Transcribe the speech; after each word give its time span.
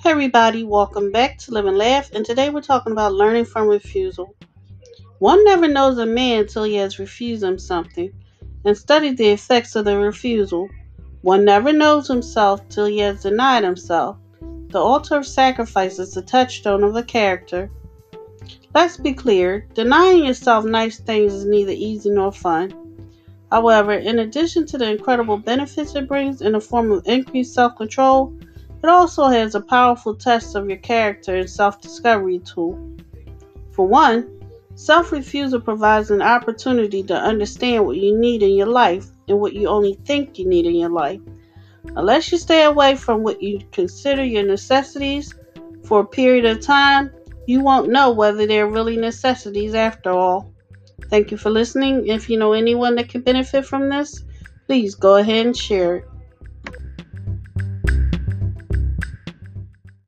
Hey 0.00 0.10
everybody, 0.10 0.62
welcome 0.62 1.10
back 1.10 1.38
to 1.38 1.50
Live 1.50 1.66
and 1.66 1.76
Laugh, 1.76 2.12
and 2.12 2.24
today 2.24 2.50
we're 2.50 2.60
talking 2.60 2.92
about 2.92 3.14
learning 3.14 3.46
from 3.46 3.66
refusal. 3.66 4.32
One 5.18 5.44
never 5.44 5.66
knows 5.66 5.98
a 5.98 6.06
man 6.06 6.46
till 6.46 6.62
he 6.62 6.76
has 6.76 7.00
refused 7.00 7.42
him 7.42 7.58
something 7.58 8.12
and 8.64 8.78
studied 8.78 9.16
the 9.16 9.30
effects 9.30 9.74
of 9.74 9.86
the 9.86 9.98
refusal. 9.98 10.68
One 11.22 11.44
never 11.44 11.72
knows 11.72 12.06
himself 12.06 12.68
till 12.68 12.86
he 12.86 12.98
has 12.98 13.22
denied 13.22 13.64
himself. 13.64 14.18
The 14.68 14.78
altar 14.78 15.16
of 15.16 15.26
sacrifice 15.26 15.98
is 15.98 16.14
the 16.14 16.22
touchstone 16.22 16.84
of 16.84 16.94
the 16.94 17.02
character. 17.02 17.68
Let's 18.72 18.98
be 18.98 19.12
clear, 19.12 19.66
denying 19.74 20.24
yourself 20.24 20.64
nice 20.64 21.00
things 21.00 21.34
is 21.34 21.44
neither 21.44 21.72
easy 21.72 22.10
nor 22.10 22.30
fun. 22.30 22.72
However, 23.50 23.94
in 23.94 24.20
addition 24.20 24.64
to 24.66 24.78
the 24.78 24.88
incredible 24.88 25.38
benefits 25.38 25.96
it 25.96 26.06
brings 26.06 26.40
in 26.40 26.52
the 26.52 26.60
form 26.60 26.92
of 26.92 27.08
increased 27.08 27.52
self 27.52 27.74
control, 27.74 28.32
it 28.82 28.88
also 28.88 29.26
has 29.26 29.54
a 29.54 29.60
powerful 29.60 30.14
test 30.14 30.54
of 30.54 30.68
your 30.68 30.78
character 30.78 31.34
and 31.34 31.50
self 31.50 31.80
discovery 31.80 32.38
tool. 32.40 32.78
For 33.72 33.86
one, 33.86 34.40
self 34.74 35.12
refusal 35.12 35.60
provides 35.60 36.10
an 36.10 36.22
opportunity 36.22 37.02
to 37.04 37.14
understand 37.14 37.86
what 37.86 37.96
you 37.96 38.16
need 38.18 38.42
in 38.42 38.54
your 38.54 38.68
life 38.68 39.06
and 39.26 39.40
what 39.40 39.52
you 39.52 39.68
only 39.68 39.94
think 40.04 40.38
you 40.38 40.48
need 40.48 40.66
in 40.66 40.76
your 40.76 40.90
life. 40.90 41.20
Unless 41.96 42.30
you 42.30 42.38
stay 42.38 42.64
away 42.64 42.94
from 42.94 43.22
what 43.22 43.42
you 43.42 43.60
consider 43.72 44.24
your 44.24 44.44
necessities 44.44 45.34
for 45.84 46.00
a 46.00 46.06
period 46.06 46.44
of 46.44 46.60
time, 46.60 47.10
you 47.46 47.60
won't 47.60 47.90
know 47.90 48.10
whether 48.10 48.46
they're 48.46 48.68
really 48.68 48.96
necessities 48.96 49.74
after 49.74 50.10
all. 50.10 50.52
Thank 51.08 51.30
you 51.30 51.38
for 51.38 51.50
listening. 51.50 52.06
If 52.06 52.28
you 52.28 52.38
know 52.38 52.52
anyone 52.52 52.94
that 52.96 53.08
can 53.08 53.22
benefit 53.22 53.64
from 53.64 53.88
this, 53.88 54.22
please 54.66 54.94
go 54.94 55.16
ahead 55.16 55.46
and 55.46 55.56
share 55.56 55.96
it. 55.96 56.04